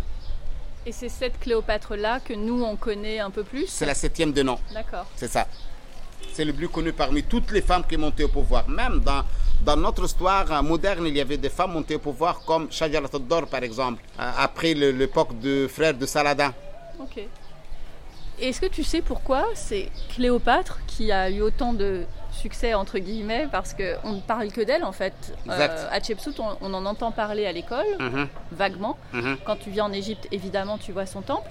Et 0.88 0.94
c'est 0.94 1.10
cette 1.10 1.38
Cléopâtre-là 1.42 2.22
que 2.22 2.32
nous, 2.32 2.64
on 2.64 2.78
connaît 2.78 3.20
un 3.20 3.30
peu 3.30 3.44
plus 3.44 3.68
C'est 3.68 3.86
la 3.86 3.94
septième 3.94 4.32
de 4.32 4.42
nom. 4.42 4.58
D'accord. 4.74 5.06
C'est 5.18 5.28
ça. 5.28 5.46
C'est 6.32 6.46
le 6.46 6.54
plus 6.54 6.70
connu 6.70 6.94
parmi 6.94 7.24
toutes 7.24 7.52
les 7.52 7.62
femmes 7.62 7.84
qui 7.86 7.98
montaient 7.98 8.24
au 8.24 8.30
pouvoir. 8.30 8.70
Même 8.70 9.02
dans, 9.02 9.26
dans 9.66 9.76
notre 9.76 10.06
histoire 10.06 10.64
moderne, 10.64 11.06
il 11.06 11.18
y 11.18 11.20
avait 11.20 11.36
des 11.36 11.50
femmes 11.50 11.74
montées 11.74 11.96
au 11.96 12.00
pouvoir 12.00 12.40
comme 12.46 12.72
Shajarat 12.72 13.10
al 13.14 13.46
par 13.48 13.64
exemple, 13.64 14.02
euh, 14.18 14.32
après 14.38 14.74
l'époque 14.74 15.38
de 15.42 15.68
frère 15.68 15.94
de 15.94 16.06
Saladin. 16.06 16.54
Ok. 17.02 17.20
Est-ce 18.40 18.62
que 18.62 18.68
tu 18.68 18.86
sais 18.86 19.02
pourquoi 19.02 19.46
c'est 19.56 19.90
Cléopâtre 20.16 20.80
qui 20.88 21.12
a 21.12 21.30
eu 21.30 21.42
autant 21.42 21.74
de 21.74 22.06
succès 22.38 22.74
entre 22.74 23.00
guillemets 23.00 23.48
parce 23.52 23.74
qu'on 23.74 24.14
ne 24.14 24.22
parle 24.22 24.52
que 24.52 24.62
d'elle 24.62 24.84
en 24.84 24.92
fait. 24.92 25.14
Euh, 25.50 25.88
Hatshepsut, 25.92 26.40
on, 26.40 26.74
en 26.74 26.86
entend 26.86 27.12
parler 27.12 27.46
à 27.46 27.52
l'école, 27.52 27.86
mhm. 28.00 28.28
vaguement. 28.52 28.98
Mhm. 29.14 29.38
Quand 29.46 29.58
tu 29.58 29.70
viens 29.70 29.86
en 29.86 29.94
Égypte, 29.94 30.28
évidemment, 30.32 30.78
tu 30.78 30.92
vois 30.92 31.06
son 31.06 31.22
temple. 31.22 31.50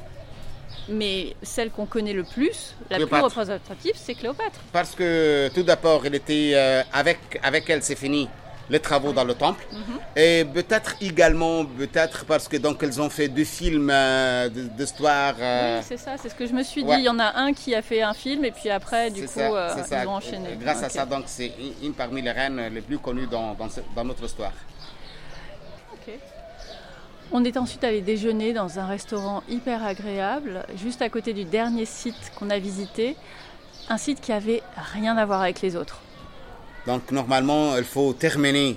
Mais 0.88 1.34
celle 1.42 1.70
qu'on 1.70 1.86
connaît 1.86 2.12
le 2.12 2.22
plus, 2.22 2.76
la 2.90 3.04
plus 3.04 3.20
représentative, 3.20 3.94
c'est 3.96 4.14
Cléopâtre. 4.14 4.60
Parce 4.72 4.94
que 4.94 5.50
tout 5.52 5.64
d'abord, 5.64 6.06
elle 6.06 6.14
était 6.14 6.52
euh, 6.54 6.82
avec, 6.92 7.18
avec 7.42 7.68
elle, 7.68 7.82
c'est 7.82 7.96
fini 7.96 8.28
les 8.68 8.80
travaux 8.80 9.12
dans 9.12 9.24
le 9.24 9.34
temple. 9.34 9.64
Mhm. 9.72 9.98
Et 10.16 10.44
peut-être 10.44 10.96
également, 11.00 11.64
peut-être 11.64 12.24
parce 12.24 12.48
que 12.48 12.56
donc 12.56 12.82
elles 12.82 13.00
ont 13.00 13.10
fait 13.10 13.28
deux 13.28 13.44
films 13.44 13.90
euh, 13.90 14.48
d'histoire. 14.48 15.34
Euh, 15.40 15.78
oui, 15.78 15.84
c'est 15.86 15.96
ça, 15.96 16.12
c'est 16.20 16.28
ce 16.28 16.34
que 16.34 16.46
je 16.46 16.52
me 16.52 16.62
suis 16.62 16.84
dit. 16.84 16.92
Il 16.92 17.04
y 17.04 17.08
en 17.08 17.18
a 17.18 17.36
un 17.36 17.52
qui 17.52 17.74
a 17.74 17.82
fait 17.82 18.02
un 18.02 18.14
film 18.14 18.44
et 18.44 18.50
puis 18.50 18.70
après, 18.70 19.10
du 19.10 19.26
coup, 19.26 19.38
euh, 19.38 19.74
ils 19.90 20.08
ont 20.08 20.14
enchaîné. 20.14 20.56
Grâce 20.60 20.82
à 20.82 20.88
ça, 20.88 21.06
donc 21.06 21.24
c'est 21.26 21.52
une 21.82 21.92
parmi 21.92 22.22
les 22.22 22.30
reines 22.32 22.60
les 22.72 22.80
plus 22.80 22.98
connues 22.98 23.26
dans, 23.26 23.54
dans, 23.54 23.68
dans 23.94 24.04
notre 24.04 24.24
histoire. 24.24 24.52
Ok. 25.92 26.14
On 27.32 27.44
est 27.44 27.56
ensuite 27.56 27.82
allé 27.84 28.00
déjeuner 28.00 28.52
dans 28.52 28.78
un 28.78 28.86
restaurant 28.86 29.42
hyper 29.48 29.84
agréable, 29.84 30.64
juste 30.76 31.02
à 31.02 31.08
côté 31.08 31.32
du 31.32 31.44
dernier 31.44 31.84
site 31.84 32.32
qu'on 32.36 32.50
a 32.50 32.58
visité, 32.58 33.16
un 33.88 33.98
site 33.98 34.20
qui 34.20 34.32
avait 34.32 34.62
rien 34.94 35.16
à 35.16 35.24
voir 35.26 35.42
avec 35.42 35.60
les 35.60 35.76
autres. 35.76 36.00
Donc 36.86 37.10
normalement, 37.10 37.76
il 37.76 37.84
faut 37.84 38.12
terminer 38.12 38.76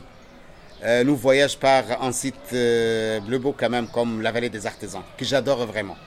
euh, 0.83 1.03
nos 1.03 1.15
voyages 1.15 1.57
par 1.57 2.01
un 2.01 2.11
site 2.11 2.35
euh, 2.53 3.19
bleu 3.19 3.37
beau 3.37 3.53
quand 3.57 3.69
même 3.69 3.87
comme 3.87 4.21
la 4.21 4.31
vallée 4.31 4.49
des 4.49 4.65
artisans, 4.65 5.03
que 5.17 5.25
j'adore 5.25 5.65
vraiment. 5.65 5.97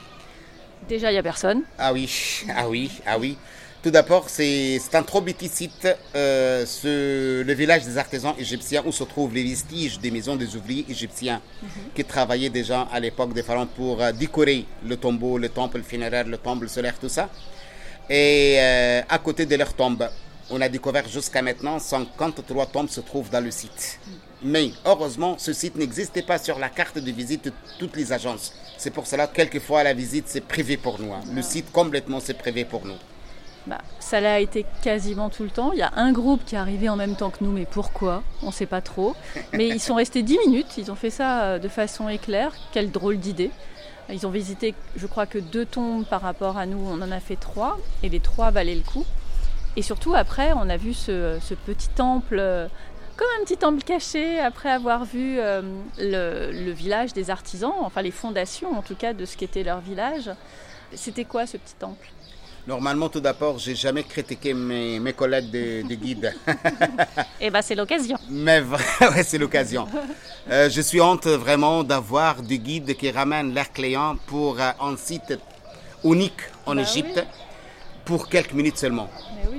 Déjà, 0.89 1.11
il 1.11 1.13
n'y 1.13 1.19
a 1.19 1.23
personne. 1.23 1.61
Ah 1.77 1.93
oui, 1.93 2.09
ah 2.55 2.67
oui, 2.67 2.91
ah 3.05 3.17
oui. 3.17 3.37
Tout 3.81 3.91
d'abord, 3.91 4.29
c'est 4.29 4.79
un 4.93 5.03
trop 5.03 5.21
petit 5.21 5.49
site, 5.49 5.87
euh, 6.15 6.65
ce, 6.65 7.43
le 7.43 7.53
village 7.53 7.83
des 7.83 7.97
artisans 7.97 8.33
égyptiens 8.39 8.81
où 8.85 8.93
se 8.93 9.03
trouvent 9.03 9.33
les 9.33 9.43
vestiges 9.43 9.99
des 9.99 10.09
maisons 10.09 10.37
des 10.37 10.55
ouvriers 10.55 10.85
égyptiens 10.89 11.41
mhm. 11.61 11.69
qui 11.93 12.03
travaillaient 12.05 12.49
déjà 12.49 12.87
à 12.91 12.99
l'époque 12.99 13.33
des 13.33 13.43
pharaons 13.43 13.67
pour 13.67 14.01
décorer 14.13 14.65
le 14.85 14.95
tombeau, 14.95 15.37
le 15.37 15.49
temple 15.49 15.81
funéraire, 15.83 16.25
le 16.25 16.37
temple 16.37 16.69
solaire, 16.69 16.97
tout 16.97 17.09
ça. 17.09 17.29
Et 18.09 18.57
à 18.59 19.17
côté 19.19 19.45
de 19.45 19.55
leur 19.55 19.73
tombe, 19.73 20.07
on 20.49 20.61
a 20.61 20.69
découvert 20.69 21.07
jusqu'à 21.07 21.41
maintenant 21.41 21.79
53 21.79 22.65
tombes 22.67 22.89
se 22.89 23.01
trouvent 23.01 23.29
dans 23.29 23.43
le 23.43 23.51
site. 23.51 23.99
Mais 24.41 24.71
heureusement, 24.85 25.37
ce 25.37 25.53
site 25.53 25.75
n'existait 25.75 26.21
pas 26.21 26.37
sur 26.37 26.59
la 26.59 26.69
carte 26.69 26.97
de 26.97 27.11
visite 27.11 27.45
de 27.45 27.53
toutes 27.79 27.95
les 27.95 28.11
agences. 28.11 28.53
C'est 28.77 28.91
pour 28.91 29.07
cela 29.07 29.27
que 29.27 29.35
quelquefois 29.35 29.83
la 29.83 29.93
visite 29.93 30.25
c'est 30.27 30.41
privé 30.45 30.75
pour 30.77 30.99
nous. 30.99 31.13
Hein. 31.13 31.21
Le 31.33 31.41
site 31.41 31.71
complètement 31.71 32.19
c'est 32.19 32.33
privé 32.33 32.65
pour 32.65 32.85
nous. 32.85 32.97
bah, 33.65 33.77
ça 33.99 34.19
l'a 34.19 34.41
été 34.41 34.65
quasiment 34.81 35.29
tout 35.29 35.43
le 35.43 35.49
temps. 35.49 35.71
Il 35.71 35.79
y 35.79 35.83
a 35.83 35.93
un 35.95 36.11
groupe 36.11 36.43
qui 36.45 36.55
est 36.55 36.57
arrivé 36.57 36.89
en 36.89 36.97
même 36.97 37.15
temps 37.15 37.29
que 37.29 37.41
nous, 37.41 37.51
mais 37.51 37.65
pourquoi? 37.65 38.21
On 38.41 38.47
ne 38.47 38.51
sait 38.51 38.65
pas 38.65 38.81
trop. 38.81 39.15
Mais 39.53 39.69
ils 39.69 39.79
sont 39.79 39.95
restés 39.95 40.21
10 40.21 40.39
minutes, 40.47 40.77
ils 40.77 40.91
ont 40.91 40.95
fait 40.95 41.09
ça 41.09 41.43
euh, 41.43 41.59
de 41.59 41.69
façon 41.69 42.09
éclair. 42.09 42.51
Quelle 42.73 42.91
drôle 42.91 43.17
d'idée. 43.17 43.51
Ils 44.09 44.27
ont 44.27 44.31
visité, 44.31 44.75
je 44.97 45.07
crois 45.07 45.25
que 45.25 45.37
deux 45.37 45.65
tombes 45.65 46.05
par 46.05 46.21
rapport 46.21 46.57
à 46.57 46.65
nous, 46.65 46.85
on 46.85 47.01
en 47.01 47.11
a 47.11 47.21
fait 47.21 47.37
trois, 47.37 47.77
et 48.03 48.09
les 48.09 48.19
trois 48.19 48.51
valaient 48.51 48.75
le 48.75 48.81
coup. 48.81 49.05
Et 49.75 49.81
surtout, 49.81 50.13
après, 50.15 50.53
on 50.53 50.69
a 50.69 50.77
vu 50.77 50.93
ce, 50.93 51.39
petit 51.65 51.89
temple, 51.89 52.37
euh, 52.39 52.67
comme 53.17 53.27
un 53.39 53.43
petit 53.43 53.57
temple 53.57 53.83
caché, 53.83 54.39
après 54.39 54.69
avoir 54.69 55.05
vu 55.05 55.37
euh, 55.39 55.61
le, 55.97 56.71
village 56.71 57.13
des 57.13 57.29
artisans, 57.29 57.73
enfin 57.81 58.01
les 58.01 58.11
fondations 58.11 58.77
en 58.77 58.81
tout 58.81 58.95
cas 58.95 59.13
de 59.13 59.25
ce 59.25 59.37
qu'était 59.37 59.63
leur 59.63 59.79
village. 59.81 60.29
C'était 60.93 61.25
quoi 61.25 61.47
ce 61.47 61.57
petit 61.57 61.75
temple? 61.75 62.07
Normalement, 62.65 63.09
tout 63.09 63.19
d'abord, 63.19 63.59
j'ai 63.59 63.75
jamais 63.75 64.03
critiqué 64.03 64.53
mes, 64.53 64.97
mes 64.97 65.11
collègues 65.11 65.51
de, 65.51 65.95
guides. 65.95 66.33
Eh 67.41 67.49
bien, 67.49 67.61
c'est 67.61 67.75
l'occasion. 67.75 68.17
Mais 68.29 68.61
ouais, 69.01 69.23
c'est 69.23 69.37
l'occasion. 69.37 69.85
Euh, 70.49 70.69
je 70.69 70.79
suis 70.79 71.01
honte 71.01 71.27
vraiment 71.27 71.83
d'avoir 71.83 72.41
des 72.41 72.59
guides 72.59 72.95
qui 72.95 73.11
ramènent 73.11 73.53
leurs 73.53 73.71
clients 73.73 74.15
pour 74.27 74.61
euh, 74.61 74.71
un 74.79 74.95
site 74.95 75.37
unique 76.05 76.41
en 76.65 76.75
bah 76.75 76.83
Égypte 76.83 77.25
pour 78.05 78.29
quelques 78.29 78.53
minutes 78.53 78.77
seulement. 78.77 79.09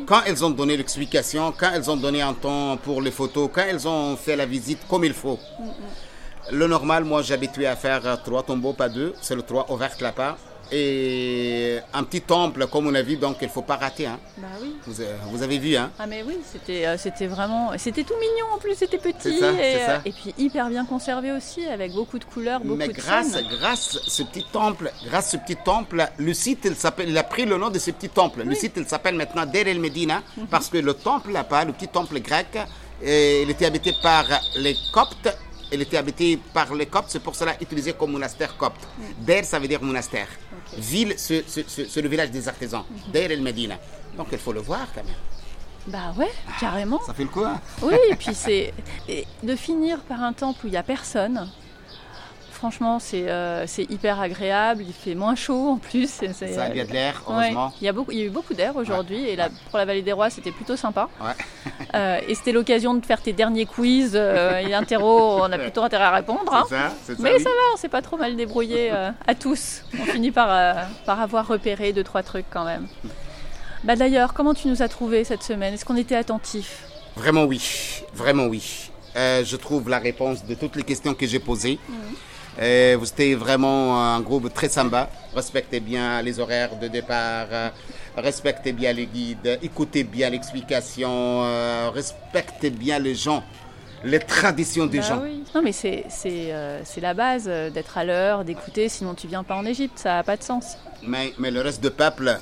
Quand 0.07 0.23
elles 0.27 0.45
ont 0.45 0.51
donné 0.51 0.77
l'explication, 0.77 1.53
quand 1.57 1.71
elles 1.73 1.91
ont 1.91 1.97
donné 1.97 2.21
un 2.21 2.35
temps 2.35 2.77
pour 2.77 3.01
les 3.01 3.11
photos, 3.11 3.49
quand 3.53 3.63
elles 3.67 3.89
ont 3.89 4.17
fait 4.17 4.37
la 4.37 4.45
visite 4.47 4.81
comme 4.89 5.05
il 5.05 5.15
faut. 5.15 5.39
Mm, 5.59 5.65
mm. 5.65 5.73
Le 6.53 6.67
normal, 6.67 7.05
moi, 7.05 7.23
j'habitué 7.23 7.67
à 7.67 7.75
faire 7.75 8.23
trois 8.23 8.43
tombeaux, 8.43 8.75
pas 8.75 8.91
deux. 8.91 9.15
C'est 9.23 9.35
le 9.35 9.43
trois 9.43 9.71
ouvert 9.71 9.97
là-bas 10.01 10.37
et 10.73 11.79
un 11.93 12.03
petit 12.05 12.21
temple 12.21 12.67
comme 12.67 12.87
on 12.87 12.95
a 12.95 13.03
vu, 13.03 13.17
donc 13.17 13.37
il 13.41 13.47
ne 13.47 13.53
faut 13.53 13.63
pas 13.63 13.77
rater. 13.77 14.07
Hein. 14.07 14.19
Bah 14.39 14.49
oui. 14.63 14.75
vous, 14.87 15.43
avez 15.43 15.59
vu, 15.59 15.77
hein 15.77 15.91
Ah 15.99 16.07
mais 16.07 16.23
oui, 16.27 16.39
c'était 16.51 16.87
euh, 16.87 16.97
c'était 16.99 17.27
vraiment, 17.27 17.73
c'était 17.77 18.05
tout 18.05 18.15
mignon 18.15 18.47
en 18.55 18.59
plus, 18.59 18.75
c'était 18.75 18.99
petit 18.99 19.29
et, 19.29 19.43
euh, 19.43 19.99
et, 20.05 20.13
puis 20.13 20.35
hyper 20.39 20.69
bien 20.69 20.85
conservé 20.85 21.33
aussi, 21.33 21.67
avec 21.67 21.93
beaucoup 21.93 22.19
de 22.19 22.25
couleurs, 22.25 22.61
beaucoup 22.61 22.77
mais 22.77 22.89
de 22.89 22.93
grâce, 22.93 23.37
grâce 23.59 23.99
ce 24.07 24.23
petit 24.23 24.45
temple, 24.53 24.91
grâce 25.07 25.31
ce 25.31 25.37
petit 25.37 25.57
temple, 25.57 26.07
le 26.19 26.35
site 26.35 26.61
il 26.65 26.77
s'appelle, 26.77 27.09
il 27.09 27.19
a 27.19 27.25
pris 27.25 27.45
le 27.45 27.57
nom 27.57 27.71
de 27.71 27.79
ce 27.79 27.91
petit 27.91 28.09
temple. 28.09 28.43
Le 28.45 28.55
site 28.55 28.75
il 28.77 28.87
s'appelle 28.87 29.15
maintenant 29.15 29.47
Der 29.47 29.69
el 29.69 29.81
Medina 29.81 30.23
mhm. 30.37 30.47
parce 30.47 30.69
que 30.69 30.79
le 30.79 30.95
temple 30.95 31.33
là-bas, 31.33 31.65
le 31.65 31.73
petit 31.73 31.89
temple 31.89 32.21
grec, 32.21 32.59
il 33.03 33.51
était 33.51 33.67
habité 33.67 33.93
par 34.03 34.25
les 34.57 34.77
Coptes 34.93 35.29
il 35.75 35.83
était 35.83 35.97
habité 35.97 36.39
par 36.53 36.73
les 36.75 36.87
Coptes, 36.87 37.09
c'est 37.11 37.23
pour 37.23 37.35
cela 37.35 37.55
utilisé 37.61 37.93
comme 37.93 38.13
monastère 38.13 38.57
copte. 38.57 38.87
Mm. 38.99 39.25
Der, 39.25 39.45
ça 39.45 39.59
veut 39.59 39.69
dire 39.69 39.83
monastère. 39.83 40.29
Ville, 40.77 41.15
c'est 41.17 42.03
le 42.03 42.09
village 42.09 42.31
des 42.31 42.49
artisans. 42.49 42.85
Mm 42.91 43.13
Der 43.13 43.31
el 43.31 43.43
Medina. 43.43 43.77
Donc 44.17 44.29
il 44.33 44.39
faut 44.39 44.53
le 44.53 44.61
voir 44.61 44.87
quand 44.95 45.05
même. 45.05 45.15
Bah 45.87 46.15
ouais, 46.17 46.31
carrément. 46.59 47.01
Ça 47.05 47.13
fait 47.13 47.25
le 47.25 47.29
quoi 47.29 47.61
Oui, 47.83 47.95
et 48.11 48.15
puis 48.17 48.35
c'est 48.35 48.73
de 49.43 49.57
finir 49.57 49.99
par 50.01 50.23
un 50.23 50.33
temple 50.33 50.65
où 50.65 50.69
il 50.69 50.71
n'y 50.71 50.77
a 50.77 50.83
personne, 50.83 51.49
franchement, 52.55 52.99
euh, 53.13 53.65
c'est 53.67 53.91
hyper 53.91 54.21
agréable. 54.21 54.85
Il 54.87 54.93
fait 54.93 55.15
moins 55.15 55.35
chaud 55.35 55.71
en 55.71 55.77
plus. 55.77 56.09
Ça, 56.09 56.47
il 56.69 56.77
y 56.77 56.81
a 56.81 56.85
de 56.85 56.93
l'air, 56.93 57.23
heureusement. 57.29 57.73
il, 57.81 57.85
y 57.85 57.89
a 57.89 57.93
beaucoup, 57.93 58.13
il 58.13 58.19
y 58.19 58.23
a 58.23 58.25
eu 58.25 58.31
beaucoup 58.31 58.55
d'air 58.55 58.77
aujourd'hui. 58.77 59.29
Et 59.29 59.37
là, 59.37 59.49
pour 59.69 59.79
la 59.79 59.85
Vallée 59.85 60.03
des 60.03 60.13
Rois, 60.13 60.31
c'était 60.31 60.53
plutôt 60.53 60.77
sympa. 60.77 61.09
Euh, 61.95 62.19
et 62.27 62.35
c'était 62.35 62.51
l'occasion 62.51 62.95
de 62.95 63.07
faire 63.07 63.23
tes 63.23 63.33
derniers 63.33 63.67
quiz 63.67 64.13
euh, 64.15 64.59
et 64.59 64.75
interro. 64.75 65.39
On 65.43 65.53
a 65.53 65.59
plutôt 65.59 65.83
intérêt 65.83 66.05
à 66.05 66.11
répondre. 66.11 66.53
Hein. 66.53 66.65
Ça, 66.69 67.13
Mais 67.21 67.39
ça 67.39 67.51
va, 67.51 67.73
on 67.73 67.77
s'est 67.77 67.89
pas 67.89 68.03
trop 68.03 68.17
mal 68.17 68.35
débrouillé 68.35 68.91
à 68.91 69.35
tous. 69.35 69.85
On 70.01 70.05
finit 70.05 70.33
par, 70.33 70.49
par 71.07 71.21
avoir 71.21 71.47
repéré 71.47 71.93
deux, 71.93 72.03
trois 72.03 72.25
trucs 72.25 72.47
quand 72.51 72.65
même. 72.65 72.89
Bah 73.85 73.95
D'ailleurs, 73.95 74.35
comment 74.35 74.55
tu 74.55 74.67
nous 74.67 74.83
as 74.83 74.89
trouvé 74.89 75.23
cette 75.23 75.45
semaine? 75.45 75.75
Est-ce 75.75 75.85
qu'on 75.85 75.97
était 75.97 76.17
attentif 76.17 76.85
Vraiment 77.17 77.45
oui, 77.45 78.03
vraiment 78.13 78.47
oui. 78.47 78.91
je 79.15 79.57
trouve 79.57 79.89
la 79.89 80.01
réponse 80.01 80.45
de 80.45 80.55
toutes 80.55 80.75
les 80.75 80.83
questions 80.85 81.15
que 81.15 81.27
j'ai 81.27 81.39
posées. 81.39 81.79
Mmh. 81.89 81.95
Et 82.61 82.95
vous 82.95 83.09
étiez 83.09 83.35
vraiment 83.35 84.15
un 84.15 84.21
groupe 84.21 84.53
très 84.53 84.69
sympa. 84.69 85.09
Respectez 85.35 85.81
bien 85.81 86.23
les 86.23 86.39
horaires 86.39 86.79
de 86.79 86.89
départ, 86.89 87.49
respectez 88.17 88.73
bien 88.73 88.93
les 88.93 89.07
guides, 89.07 89.59
écoutez 89.63 90.05
bien 90.05 90.31
l'explication, 90.31 91.43
euh, 91.45 91.91
respectez 91.93 92.71
bien 92.71 92.99
les 92.99 93.15
gens, 93.15 93.43
les 94.05 94.21
traditions 94.21 94.87
des 94.87 94.99
bah 94.99 95.05
gens. 95.05 95.21
Oui. 95.23 95.45
Non, 95.55 95.63
mais 95.63 95.73
c'est 95.73 96.07
euh, 96.27 96.83
la 97.01 97.15
base 97.15 97.45
euh, 97.47 97.71
d'être 97.71 97.99
à 97.99 98.05
l'heure, 98.05 98.45
d'écouter, 98.45 98.89
sinon 98.89 99.15
tu 99.15 99.27
viens 99.27 99.43
pas 99.43 99.57
en 99.57 99.65
Égypte, 99.65 99.99
ça 99.99 100.15
n'a 100.15 100.23
pas 100.23 100.37
de 100.37 100.43
sens. 100.43 100.77
Mais, 101.03 101.35
mais 101.39 101.51
le 101.51 101.61
reste 101.61 101.83
de 101.83 101.89
peuple, 101.89 102.39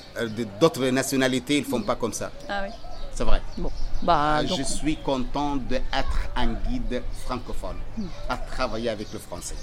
d'autres 0.61 0.87
nationalités, 0.89 1.59
ils 1.59 1.65
font 1.65 1.83
pas 1.83 1.97
comme 1.97 2.13
ça. 2.13 2.31
Ah 2.49 2.63
oui. 2.65 2.73
C'est 3.15 3.25
vrai. 3.25 3.43
Bon. 3.59 3.71
Bah, 4.03 4.45
Je 4.47 4.63
suis 4.63 4.97
content 4.97 5.57
d'être 5.57 6.29
un 6.35 6.55
guide 6.69 7.03
francophone, 7.25 7.77
hmm. 7.99 8.07
à 8.29 8.37
travailler 8.37 8.89
avec 8.91 9.13
le 9.13 9.19
français. 9.19 9.57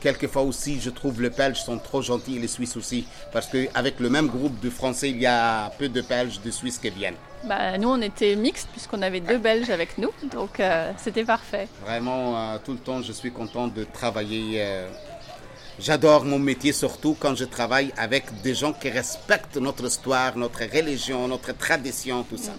Quelquefois 0.00 0.42
aussi, 0.42 0.80
je 0.80 0.90
trouve 0.90 1.20
les 1.20 1.30
Belges 1.30 1.60
sont 1.60 1.78
trop 1.78 2.02
gentils 2.02 2.36
et 2.36 2.38
les 2.38 2.46
Suisses 2.46 2.76
aussi. 2.76 3.04
Parce 3.32 3.48
qu'avec 3.48 3.98
le 3.98 4.08
même 4.08 4.28
groupe 4.28 4.60
de 4.60 4.70
Français, 4.70 5.10
il 5.10 5.18
y 5.18 5.26
a 5.26 5.70
peu 5.70 5.88
de 5.88 6.00
Belges, 6.02 6.40
de 6.40 6.50
Suisses 6.52 6.78
qui 6.78 6.90
viennent. 6.90 7.16
Bah, 7.44 7.76
nous, 7.78 7.88
on 7.88 8.00
était 8.00 8.36
mixtes 8.36 8.68
puisqu'on 8.70 9.02
avait 9.02 9.20
deux 9.20 9.38
Belges 9.38 9.70
avec 9.70 9.98
nous. 9.98 10.10
Donc, 10.32 10.60
euh, 10.60 10.92
c'était 10.98 11.24
parfait. 11.24 11.66
Vraiment, 11.84 12.36
euh, 12.36 12.58
tout 12.64 12.72
le 12.72 12.78
temps, 12.78 13.02
je 13.02 13.12
suis 13.12 13.32
content 13.32 13.66
de 13.66 13.82
travailler. 13.84 14.62
Euh, 14.62 14.88
j'adore 15.80 16.24
mon 16.24 16.38
métier, 16.38 16.72
surtout 16.72 17.16
quand 17.18 17.34
je 17.34 17.44
travaille 17.44 17.92
avec 17.96 18.40
des 18.42 18.54
gens 18.54 18.72
qui 18.72 18.90
respectent 18.90 19.56
notre 19.56 19.86
histoire, 19.86 20.36
notre 20.36 20.60
religion, 20.60 21.26
notre 21.26 21.56
tradition, 21.56 22.22
tout 22.22 22.38
ça. 22.38 22.52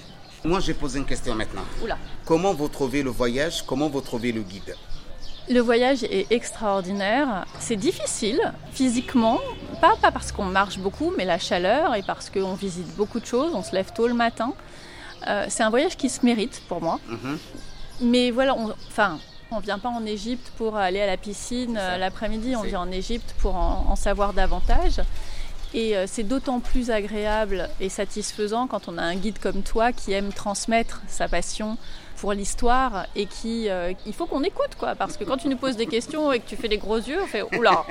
Moi, 0.44 0.60
j'ai 0.60 0.74
posé 0.74 1.00
une 1.00 1.06
question 1.06 1.36
maintenant. 1.36 1.64
Oula. 1.82 1.98
Comment 2.26 2.54
vous 2.54 2.68
trouvez 2.68 3.02
le 3.02 3.12
voyage? 3.12 3.64
Comment 3.66 3.88
vous 3.88 4.02
trouvez 4.02 4.34
le 4.34 4.42
guide? 4.42 4.76
Le 5.50 5.60
voyage 5.60 6.04
est 6.04 6.32
extraordinaire. 6.32 7.46
C'est 7.60 7.76
difficile 7.76 8.40
physiquement, 8.72 9.40
pas, 9.82 9.96
pas 10.02 10.12
parce 10.12 10.32
qu'on 10.32 10.46
marche 10.46 10.78
beaucoup, 10.78 11.12
mais 11.18 11.26
la 11.26 11.40
chaleur 11.40 11.96
et 11.96 12.04
parce 12.04 12.30
qu'on 12.30 12.54
visite 12.54 12.96
beaucoup 12.96 13.20
de 13.20 13.26
choses, 13.26 13.54
on 13.56 13.64
se 13.64 13.74
lève 13.74 13.92
tôt 13.94 14.08
le 14.08 14.14
matin. 14.14 14.54
Euh, 15.28 15.46
c'est 15.50 15.64
un 15.64 15.70
voyage 15.70 15.98
qui 15.98 16.10
se 16.10 16.26
mérite 16.26 16.62
pour 16.68 16.82
moi. 16.82 17.00
Mhm. 17.08 17.38
Mais 18.02 18.32
voilà, 18.32 18.56
on, 18.56 18.74
enfin, 18.88 19.20
on 19.52 19.60
vient 19.60 19.80
pas 19.80 19.90
en 19.90 20.06
Égypte 20.06 20.52
pour 20.58 20.78
aller 20.78 21.02
à 21.02 21.08
la 21.08 21.18
piscine 21.18 21.78
euh, 21.78 21.98
l'après-midi, 21.98 22.56
on 22.56 22.62
vient 22.62 22.82
en 22.82 22.92
Égypte 22.92 23.36
pour 23.40 23.56
en, 23.56 23.96
savoir 23.96 24.34
davantage. 24.34 25.02
Et 25.74 25.96
euh, 25.96 26.06
c'est 26.08 26.24
d'autant 26.24 26.60
plus 26.60 26.90
agréable 26.90 27.70
et 27.80 27.90
satisfaisant 27.90 28.66
quand 28.66 28.88
on 28.88 28.98
a 28.98 29.04
un 29.04 29.16
guide 29.16 29.38
comme 29.38 29.62
toi 29.62 29.92
qui 29.92 30.14
aime 30.14 30.34
transmettre 30.34 31.02
sa 31.08 31.28
passion 31.28 31.78
pour 32.20 32.34
l'histoire 32.34 33.06
et 33.16 33.26
qui 33.26 33.70
euh, 33.70 33.94
il 34.06 34.14
faut 34.14 34.26
qu'on 34.26 34.44
écoute 34.44 34.76
quoi. 34.78 34.96
Parce 34.96 35.16
que 35.16 35.24
quand 35.24 35.38
tu 35.38 35.48
nous 35.48 35.58
poses 35.58 35.78
des 35.78 35.86
questions 35.86 36.32
et 36.32 36.40
que 36.40 36.50
tu 36.50 36.56
fais 36.56 36.68
des 36.68 36.78
gros 36.78 36.98
yeux 36.98 37.20
on 37.22 37.28
fait 37.28 37.44
oula. 37.58 37.86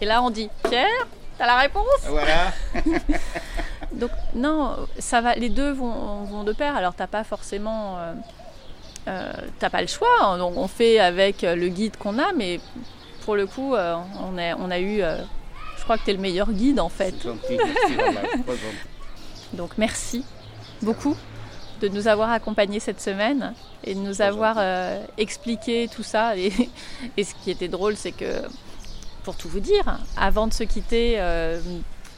Et 0.00 0.06
là 0.06 0.22
on 0.22 0.30
dit 0.30 0.48
Pierre 0.68 1.06
t'as 1.38 1.46
la 1.46 1.56
réponse. 1.56 1.84
Voilà. 2.08 2.52
Donc 3.92 4.10
non 4.34 4.76
ça 4.98 5.20
va 5.20 5.34
les 5.34 5.48
deux 5.50 5.70
vont, 5.70 6.24
vont 6.24 6.44
de 6.44 6.52
pair. 6.52 6.76
Alors 6.76 6.94
t'as 6.94 7.06
pas 7.06 7.24
forcément 7.24 7.96
euh, 7.98 8.12
euh, 9.08 9.32
t'as 9.58 9.70
pas 9.70 9.80
le 9.80 9.88
choix. 9.88 10.36
Donc 10.36 10.56
on 10.56 10.68
fait 10.68 10.98
avec 10.98 11.42
le 11.42 11.68
guide 11.68 11.96
qu'on 11.96 12.18
a 12.18 12.32
mais 12.34 12.60
pour 13.24 13.36
le 13.36 13.46
coup 13.46 13.74
on, 13.74 14.38
a, 14.38 14.56
on 14.58 14.70
a 14.70 14.80
eu 14.80 15.02
crois 15.90 15.98
que 15.98 16.04
tu 16.04 16.10
es 16.10 16.14
le 16.14 16.20
meilleur 16.20 16.52
guide 16.52 16.78
en 16.78 16.88
fait 16.88 17.20
gentil, 17.20 17.58
merci, 17.58 17.96
donc 19.54 19.70
merci 19.76 20.24
beaucoup 20.82 21.16
de 21.80 21.88
nous 21.88 22.06
avoir 22.06 22.30
accompagnés 22.30 22.78
cette 22.78 23.00
semaine 23.00 23.54
et 23.82 23.96
de 23.96 23.98
nous 23.98 24.22
avoir 24.22 24.54
euh, 24.60 25.02
expliqué 25.18 25.88
tout 25.92 26.04
ça. 26.04 26.36
Et, 26.36 26.52
ce 27.24 27.34
qui 27.42 27.50
était 27.50 27.66
drôle, 27.66 27.96
c'est 27.96 28.12
que, 28.12 28.42
pour 29.24 29.34
tout 29.34 29.48
vous 29.48 29.58
dire, 29.58 29.98
avant 30.16 30.46
de 30.46 30.52
se 30.52 30.62
quitter, 30.62 31.14
euh, 31.18 31.58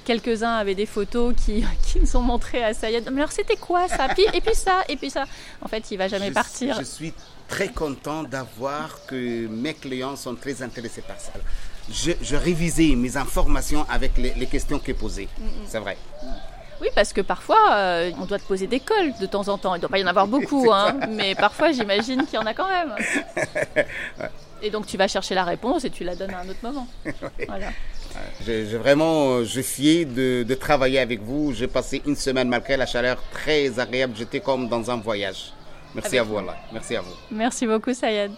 quelques-uns 0.05 0.57
avaient 0.57 0.75
des 0.75 0.85
photos 0.85 1.35
qui, 1.35 1.65
qui 1.87 2.01
nous 2.01 2.17
ont 2.17 2.23
montré 2.23 2.63
à 2.63 2.75
Sayed. 2.75 3.09
Mais 3.11 3.23
alors 3.23 3.33
c'était 3.33 3.57
quoi 3.57 3.89
ça? 3.89 4.09
Et 4.35 4.41
puis 4.43 4.55
ça, 4.55 4.83
et 4.87 4.97
puis 4.97 5.09
ça. 5.09 5.25
En 5.63 5.69
fait, 5.69 5.91
il 5.91 5.97
va 5.97 6.09
jamais 6.09 6.31
partir. 6.31 6.77
Je 6.79 6.85
suis 6.85 7.15
très 7.49 7.69
content 7.69 8.23
d'avoir 8.23 9.07
que 9.07 9.47
mes 9.47 9.73
clients 9.73 10.17
sont 10.17 10.35
très 10.35 10.61
intéressés 10.61 11.03
par 11.03 11.19
ça. 11.19 11.33
Je, 11.91 12.13
je 12.21 12.37
révisais 12.37 12.95
mes 12.97 13.17
informations 13.17 13.87
avec 13.91 14.17
les, 14.17 14.47
questions 14.47 14.79
que 14.79 14.93
posées. 14.93 15.29
Mm, 15.39 15.45
mm. 15.45 15.49
C'est 15.67 15.79
vrai. 15.79 15.97
Oui, 16.81 16.89
parce 16.95 17.13
que 17.13 17.21
parfois, 17.21 17.75
euh, 17.75 18.11
on 18.21 18.25
doit 18.25 18.39
te 18.39 18.45
poser 18.45 18.67
des 18.67 18.81
cols 18.81 19.13
de 19.21 19.27
temps 19.27 19.49
en 19.49 19.57
temps. 19.57 19.75
Il 19.75 19.79
ne 19.79 19.83
doit 19.83 19.91
pas 19.91 19.99
y 19.99 20.05
en 20.05 20.09
avoir 20.09 20.27
beaucoup, 20.37 20.71
hein, 20.73 20.97
mais 21.11 21.35
parfois, 21.35 21.71
j'imagine 21.73 22.25
qu'il 22.27 22.35
y 22.35 22.39
en 22.39 22.47
a 22.47 22.55
quand 22.55 22.69
même. 22.69 22.95
Et 24.63 24.71
donc, 24.71 24.87
tu 24.87 24.97
vas 24.97 25.09
chercher 25.09 25.35
la 25.35 25.45
réponse 25.45 25.85
et 25.85 25.91
tu 25.91 26.05
la 26.05 26.15
donnes 26.15 26.35
à 26.35 26.41
un 26.41 26.49
autre 26.49 26.61
moment. 26.63 26.87
Voilà. 27.49 27.67
J'ai 28.45 28.65
vraiment, 28.77 29.43
je 29.43 29.61
suis 29.61 30.05
de, 30.05 30.45
de 30.47 30.55
travailler 30.55 30.99
avec 30.99 31.23
vous. 31.23 31.53
J'ai 31.53 31.67
passé 31.67 32.03
une 32.07 32.15
semaine 32.15 32.49
malgré 32.49 32.77
la 32.77 32.87
chaleur 32.87 33.23
très 33.33 33.81
agréable. 33.81 34.15
J'étais 34.17 34.41
comme 34.41 34.69
dans 34.69 34.91
un 34.91 34.99
voyage. 34.99 35.53
Merci 35.95 36.19
à 36.19 36.23
vous, 36.23 36.39
Allah. 36.39 36.57
Merci 36.73 36.97
à 36.97 37.01
vous. 37.01 37.15
Merci 37.31 37.67
beaucoup, 37.67 37.95
Sayed. 37.95 38.33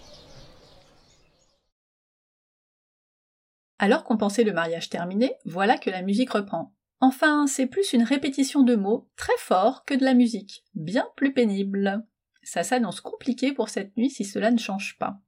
Alors 3.77 4.03
qu'on 4.03 4.17
pensait 4.17 4.43
le 4.43 4.53
mariage 4.53 4.89
terminé, 4.89 5.35
voilà 5.45 5.77
que 5.77 5.89
la 5.89 6.01
musique 6.01 6.31
reprend. 6.31 6.73
Enfin, 6.99 7.45
c'est 7.45 7.67
plus 7.67 7.93
une 7.93 8.03
répétition 8.03 8.63
de 8.63 8.75
mots 8.75 9.09
très 9.17 9.37
fort 9.37 9.83
que 9.85 9.93
de 9.93 10.03
la 10.03 10.13
musique, 10.13 10.63
bien 10.73 11.07
plus 11.15 11.33
pénible. 11.33 12.05
Ça 12.43 12.63
s'annonce 12.63 13.01
compliqué 13.01 13.53
pour 13.53 13.69
cette 13.69 13.95
nuit 13.97 14.09
si 14.09 14.23
cela 14.23 14.51
ne 14.51 14.57
change 14.57 14.97
pas. 14.97 15.19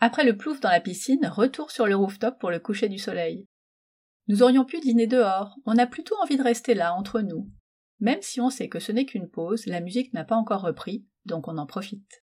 Après 0.00 0.24
le 0.24 0.36
plouf 0.36 0.60
dans 0.60 0.68
la 0.68 0.80
piscine, 0.80 1.26
retour 1.26 1.70
sur 1.70 1.86
le 1.86 1.94
rooftop 1.94 2.38
pour 2.38 2.50
le 2.50 2.58
coucher 2.58 2.88
du 2.88 2.98
soleil. 2.98 3.46
Nous 4.28 4.42
aurions 4.42 4.64
pu 4.64 4.80
dîner 4.80 5.06
dehors, 5.06 5.56
on 5.64 5.78
a 5.78 5.86
plutôt 5.86 6.16
envie 6.22 6.36
de 6.36 6.42
rester 6.42 6.74
là, 6.74 6.94
entre 6.94 7.20
nous. 7.20 7.50
Même 8.00 8.20
si 8.20 8.40
on 8.40 8.50
sait 8.50 8.68
que 8.68 8.80
ce 8.80 8.92
n'est 8.92 9.06
qu'une 9.06 9.30
pause, 9.30 9.66
la 9.66 9.80
musique 9.80 10.12
n'a 10.12 10.24
pas 10.24 10.36
encore 10.36 10.62
repris, 10.62 11.06
donc 11.24 11.48
on 11.48 11.56
en 11.56 11.66
profite. 11.66 12.24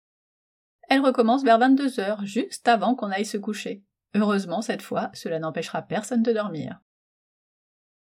Elle 0.89 1.00
recommence 1.00 1.43
vers 1.43 1.60
22 1.60 2.00
heures, 2.01 2.25
juste 2.25 2.67
avant 2.67 2.96
qu'on 2.96 3.10
aille 3.10 3.25
se 3.25 3.38
coucher. 3.38 3.84
Heureusement, 4.13 4.62
cette 4.62 4.82
fois, 4.82 5.10
cela 5.13 5.39
n'empêchera 5.39 5.82
personne 5.82 6.24
de 6.24 6.34
dormir. 6.34 6.82